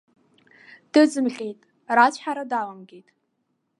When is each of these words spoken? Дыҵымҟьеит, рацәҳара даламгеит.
Дыҵымҟьеит, 0.91 1.59
рацәҳара 1.95 2.43
даламгеит. 2.51 3.07